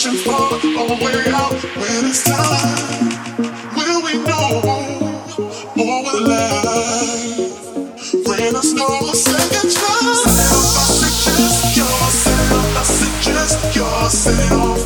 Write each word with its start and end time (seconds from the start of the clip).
searching 0.00 0.18
for 0.24 0.32
a 0.32 1.04
way 1.04 1.30
out 1.32 1.52
when 1.76 2.06
it's 2.08 2.24
time. 2.24 3.08
Will 3.76 4.02
we 4.02 4.14
know 4.24 4.62
or 5.76 6.02
will 6.04 6.22
life 6.26 7.52
grant 8.24 8.56
us 8.56 8.72
no 8.72 9.12
second 9.12 9.70
chance? 9.70 10.24
I 10.76 10.84
suggest 11.02 11.76
yourself, 11.76 12.76
I 12.76 12.82
suggest 12.82 13.76
yourself. 13.76 14.78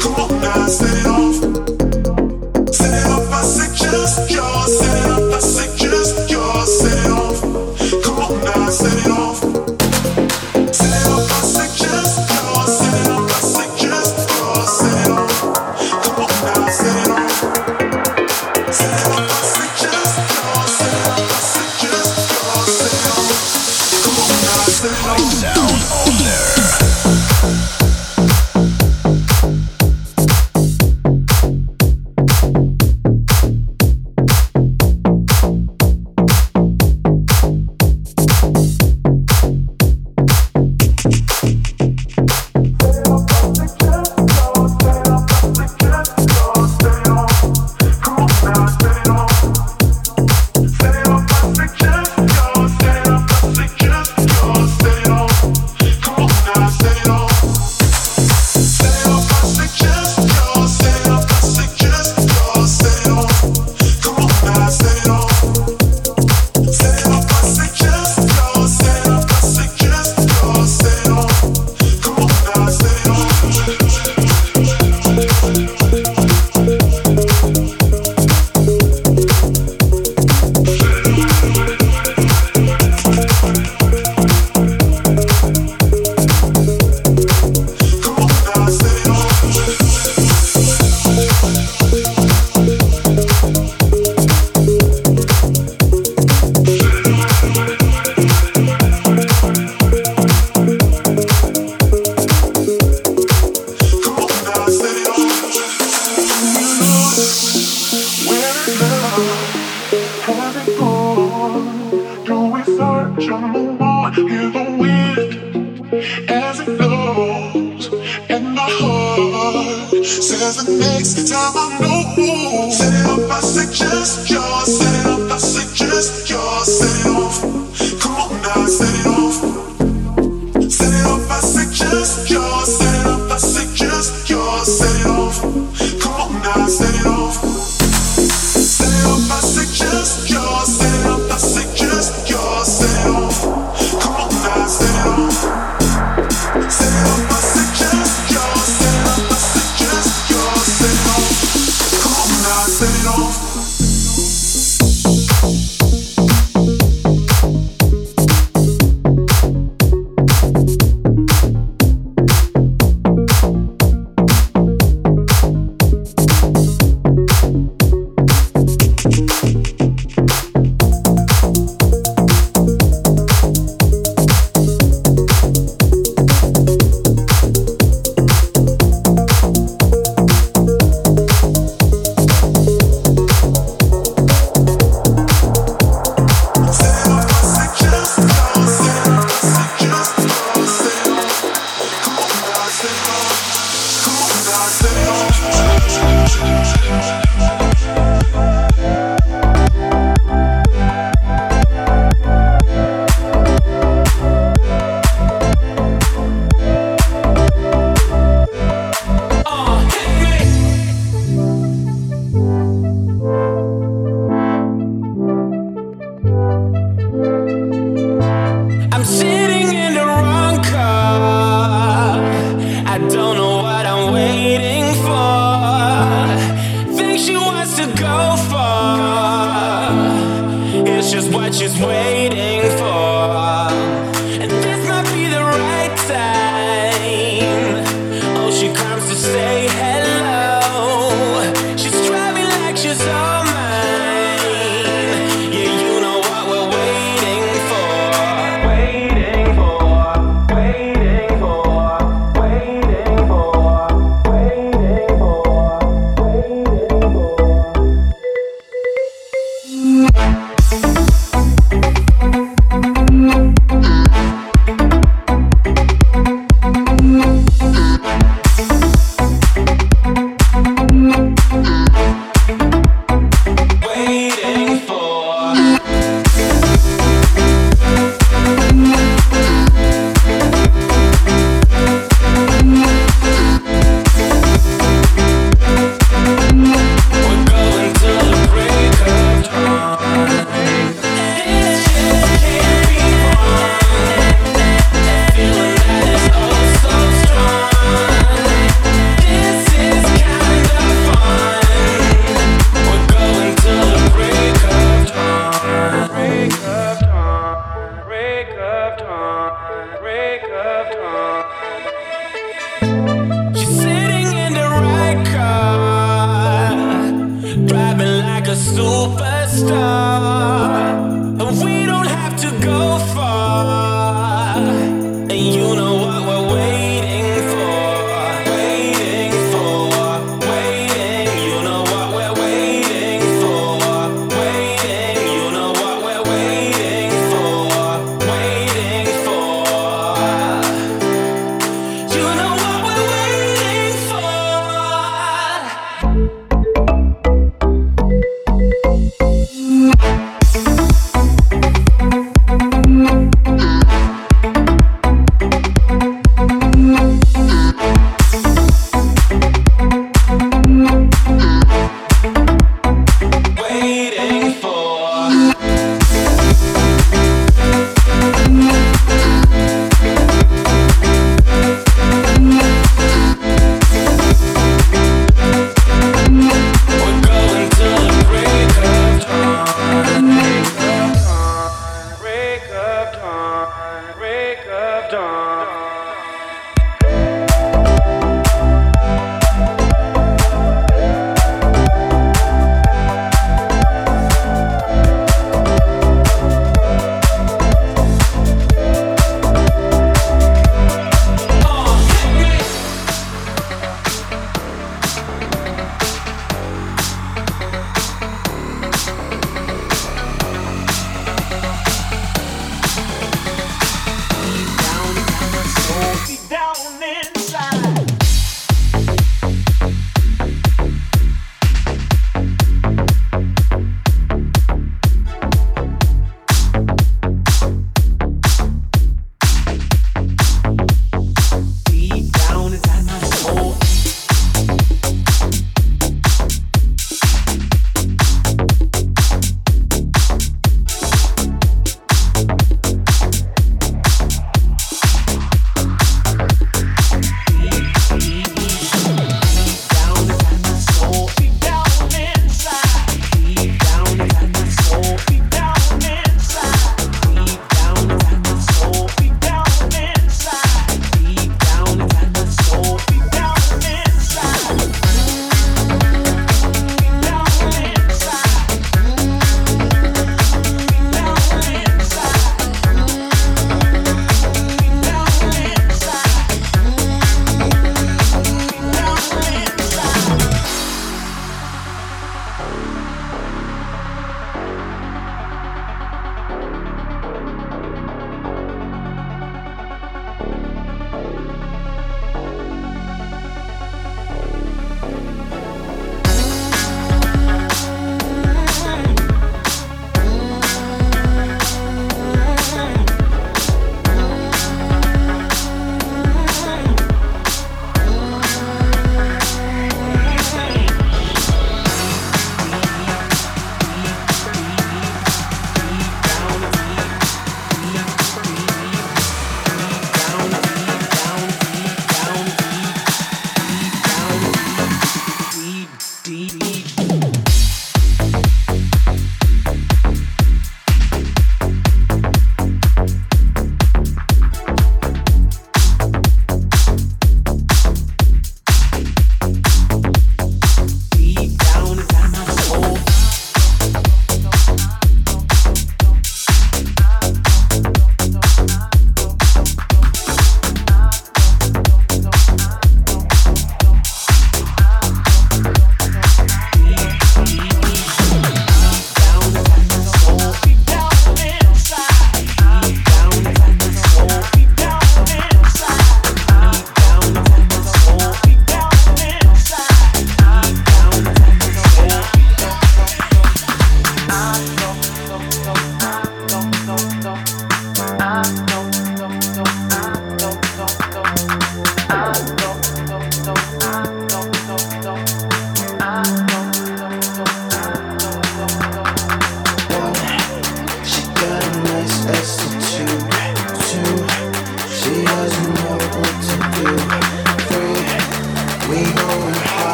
Come 0.00 0.14
on 0.14 0.40
now, 0.40 0.66
set 0.66 0.98
it 0.98 1.06
off. 1.06 1.53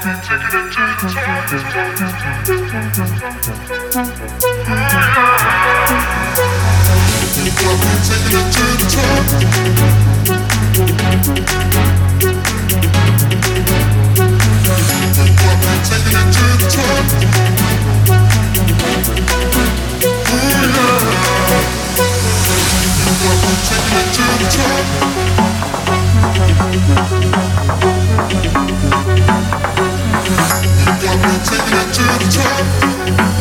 Take 0.00 0.08
it 8.32 8.46
to 8.52 8.64
the 8.78 8.86
top. 8.88 9.79
taking 31.44 31.78
it 31.78 31.94
to 31.94 32.02
the 32.02 32.28
top. 32.30 33.39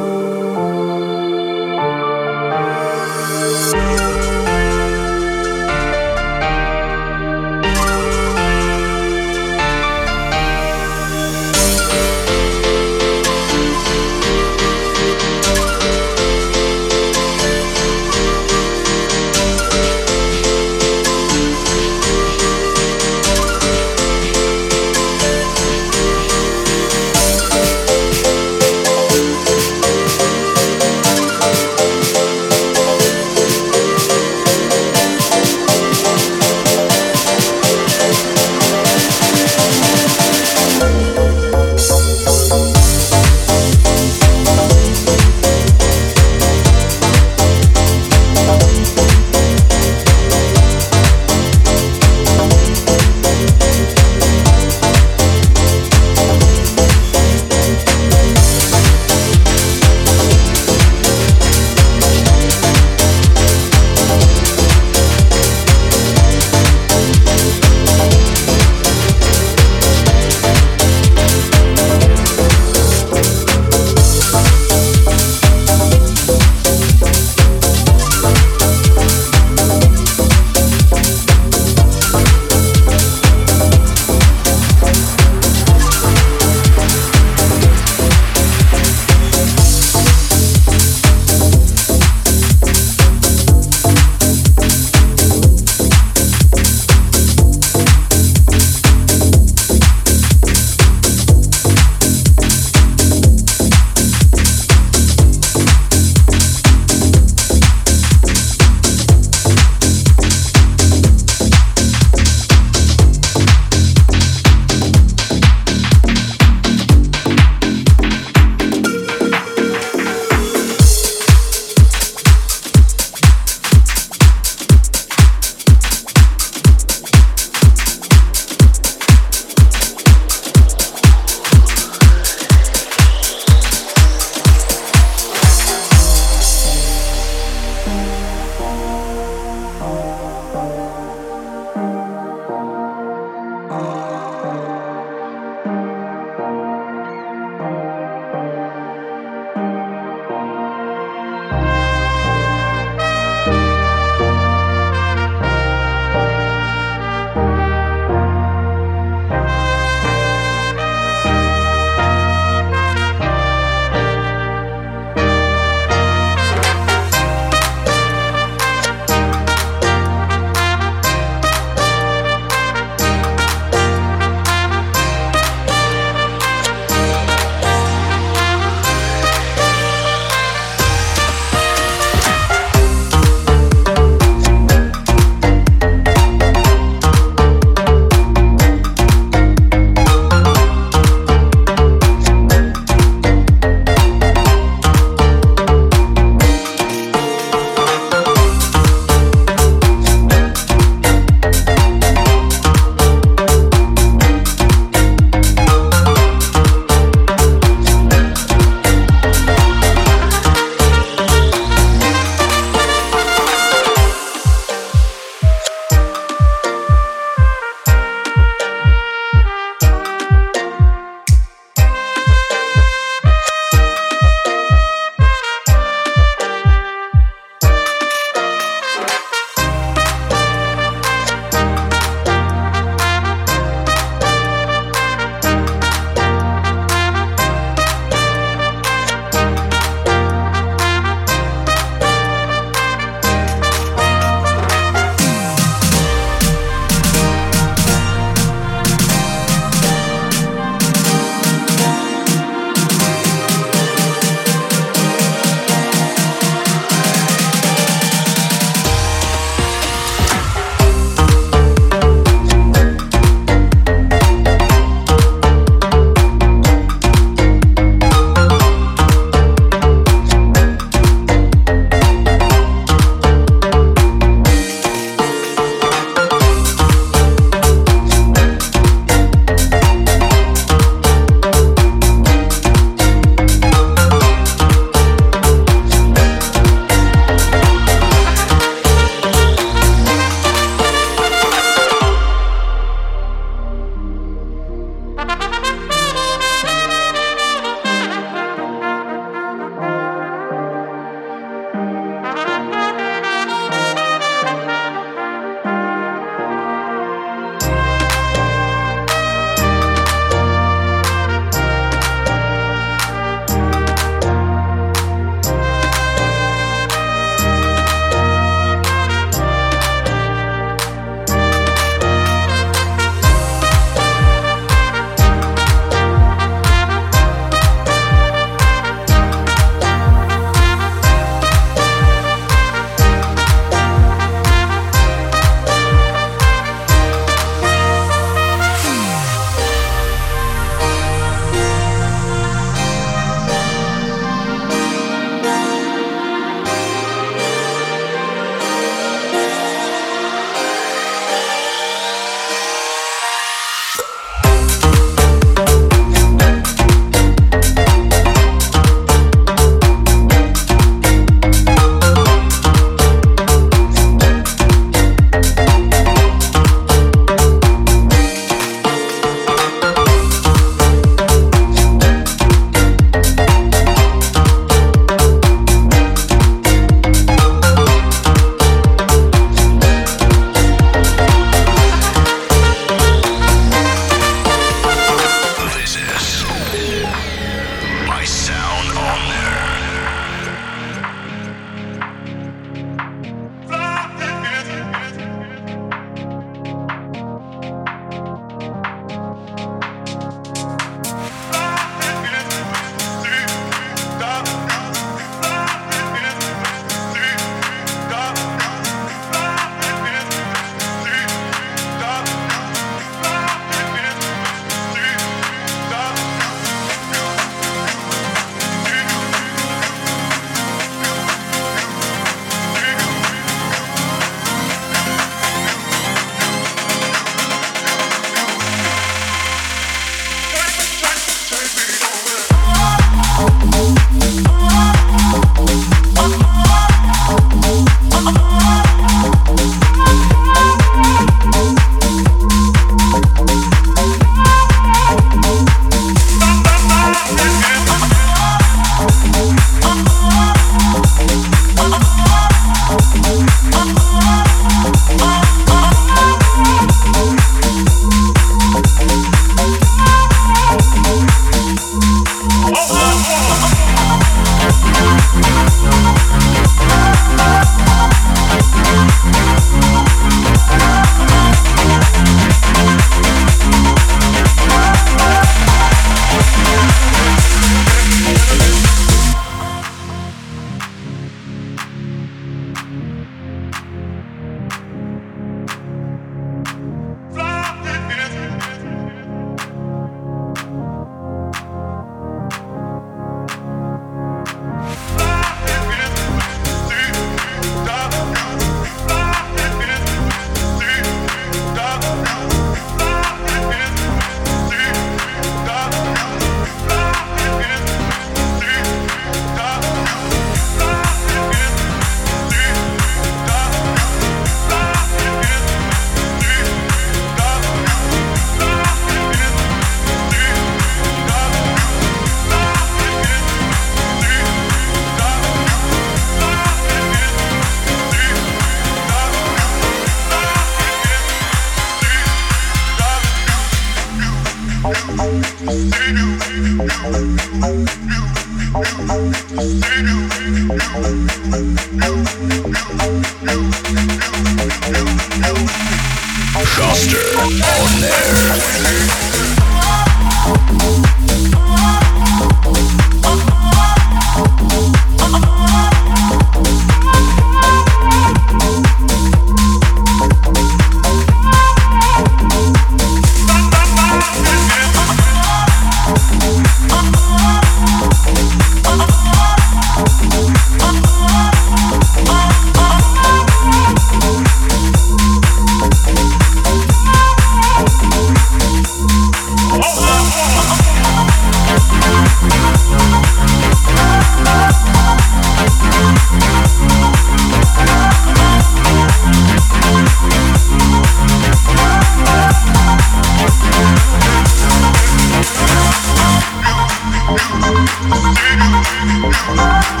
Oh, 599.32 600.00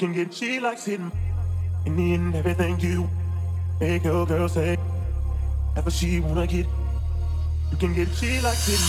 can 0.00 0.14
get 0.14 0.32
she 0.32 0.58
likes 0.58 0.88
it 0.88 0.98
and 0.98 1.98
then 1.98 2.34
everything 2.34 2.80
you 2.80 3.06
make 3.78 4.02
your 4.02 4.24
girl 4.24 4.48
say 4.48 4.78
ever 5.76 5.90
she 5.90 6.20
wanna 6.20 6.46
get 6.46 6.64
you 7.70 7.76
can 7.78 7.92
get 7.92 8.08
she 8.14 8.40
likes 8.40 8.66
it 8.70 8.80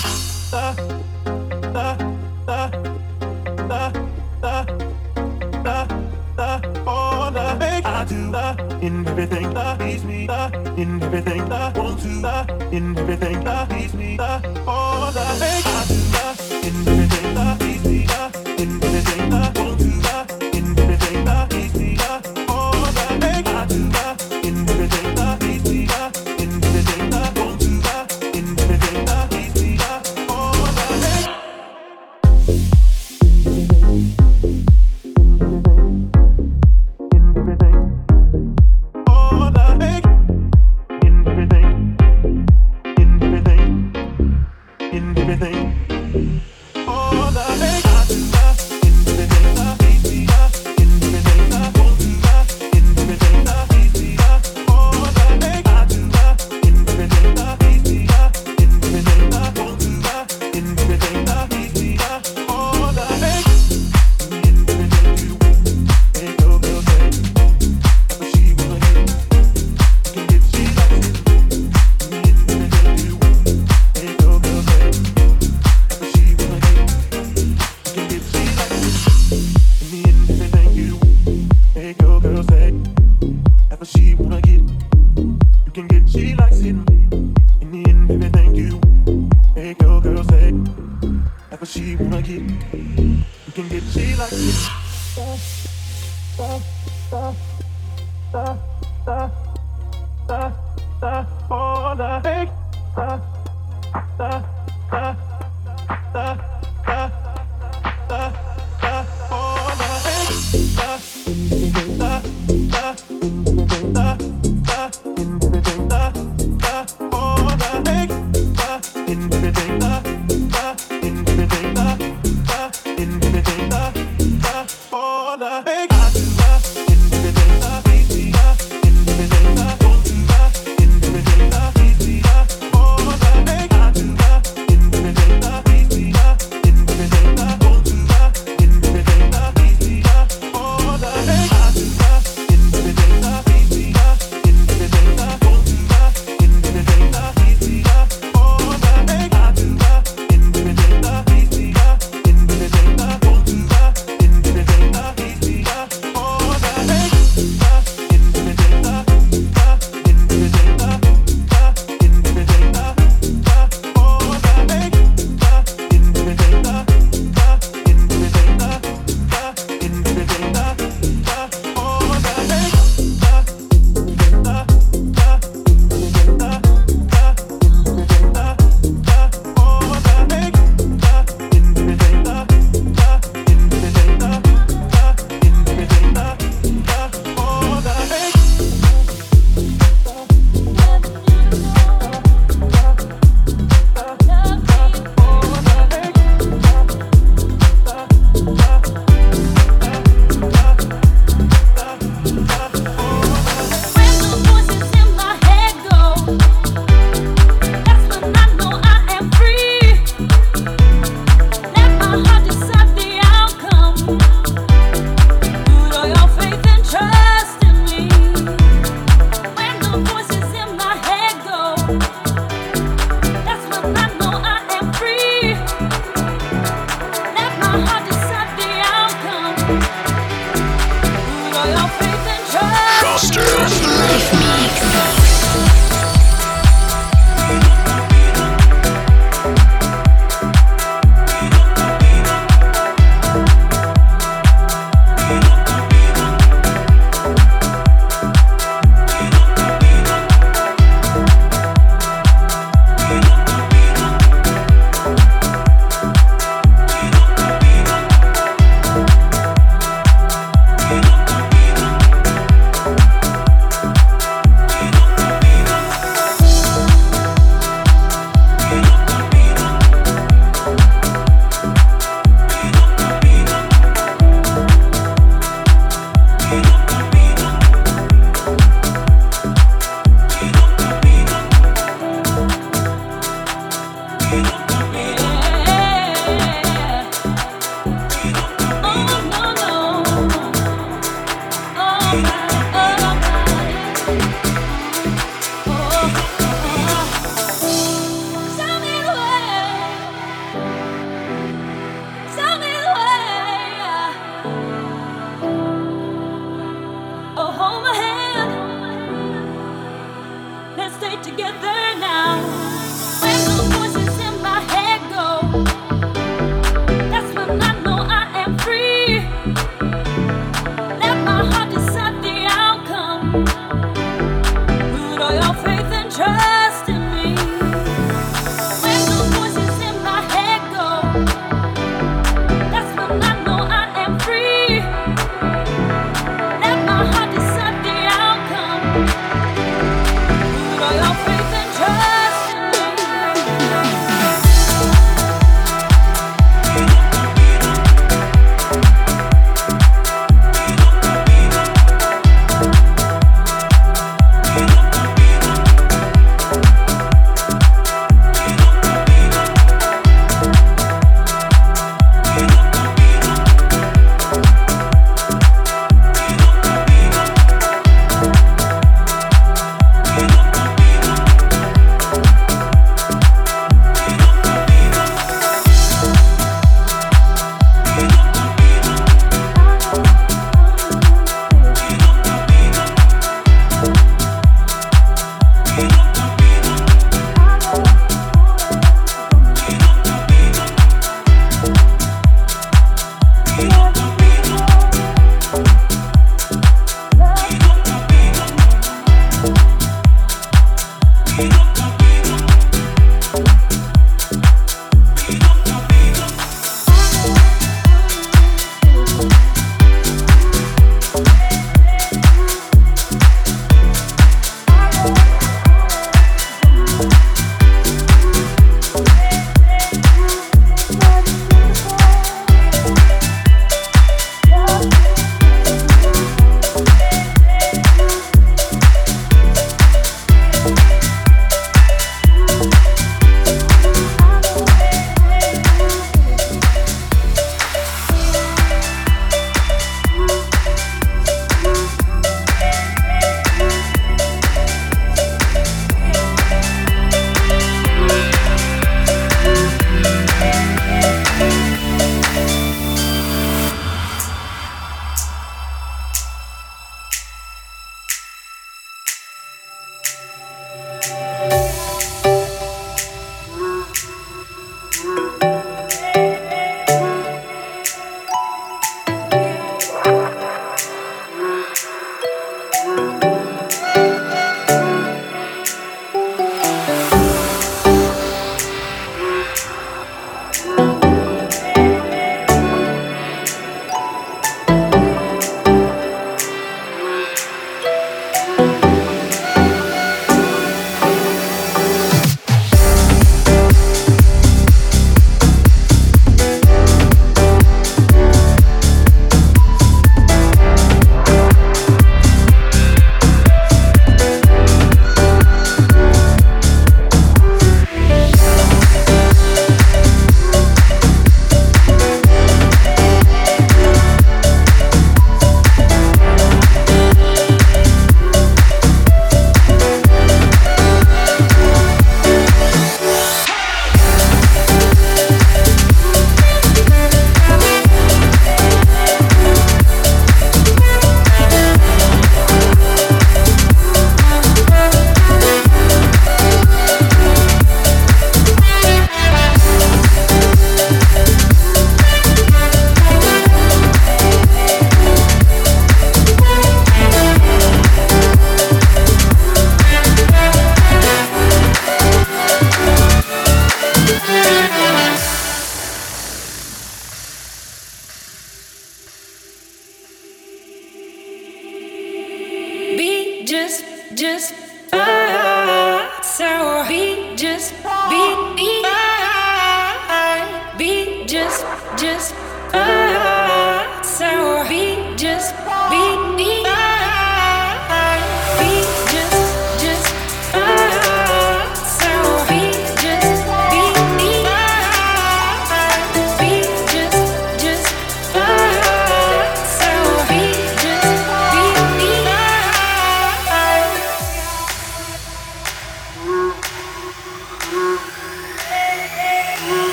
da, 0.52 0.74
da, 1.74 1.98
da, 2.48 2.70
da, 3.68 3.92
da, 4.40 4.64
da, 5.66 5.86
da, 6.38 6.62
oh, 6.88 7.30
da. 7.34 7.56
Make 7.60 7.86
I 7.86 8.06
do 8.06 8.34
uh, 8.34 8.80
in 8.82 9.06
everything 9.06 9.54
da, 9.54 9.76
me 9.76 10.30
uh, 10.30 10.50
in 10.78 11.04
everything 11.04 11.50
da, 11.50 11.74
want 11.76 12.00
to 12.04 12.26
uh, 12.26 12.70
in 12.72 12.98
everything 12.98 13.44
da, 13.44 13.66
me 13.66 14.18
all 14.18 14.40
oh, 14.66 15.12
da. 15.14 15.26
I 15.28 15.84
do 15.90 16.68
in 16.68 16.88
everything 16.88 17.36
da, 17.36 17.56
me 17.60 17.76
in 18.64 18.82
everything 18.82 19.30
da, 19.30 19.52
want 19.62 19.71